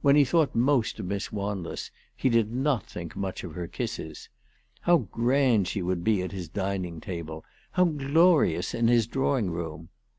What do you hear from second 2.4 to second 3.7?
not think much of her